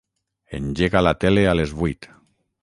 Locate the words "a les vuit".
1.51-2.09